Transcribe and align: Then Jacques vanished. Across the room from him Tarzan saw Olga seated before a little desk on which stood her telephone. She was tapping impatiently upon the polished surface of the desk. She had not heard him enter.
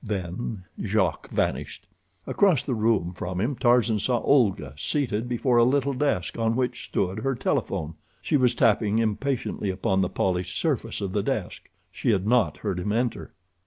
Then 0.03 0.63
Jacques 0.83 1.29
vanished. 1.29 1.85
Across 2.25 2.65
the 2.65 2.73
room 2.73 3.13
from 3.13 3.39
him 3.39 3.55
Tarzan 3.55 3.99
saw 3.99 4.17
Olga 4.21 4.73
seated 4.75 5.29
before 5.29 5.57
a 5.57 5.63
little 5.63 5.93
desk 5.93 6.39
on 6.39 6.55
which 6.55 6.85
stood 6.85 7.19
her 7.19 7.35
telephone. 7.35 7.93
She 8.19 8.35
was 8.35 8.55
tapping 8.55 8.97
impatiently 8.97 9.69
upon 9.69 10.01
the 10.01 10.09
polished 10.09 10.57
surface 10.57 11.01
of 11.01 11.11
the 11.11 11.21
desk. 11.21 11.69
She 11.91 12.09
had 12.09 12.25
not 12.25 12.57
heard 12.57 12.79
him 12.79 12.91
enter. 12.91 13.35